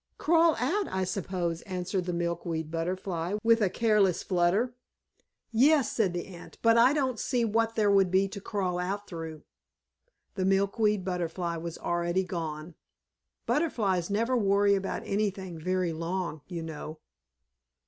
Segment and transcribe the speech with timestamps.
[0.17, 4.73] "Crawl out, I suppose," answered the Milkweed Butterfly with a careless flutter.
[5.51, 9.05] "Yes," said the Ant, "but I don't see what there would be to crawl out
[9.05, 9.43] through."
[10.33, 12.73] The Milkweed Butterfly was already gone.
[13.45, 16.97] Butterflies never worry about anything very long, you know.